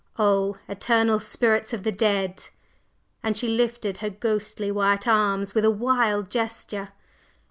[0.17, 2.47] O Eternal Spirits of the Dead!"
[3.21, 6.89] and she lifted her ghostly white arms with a wild gesture.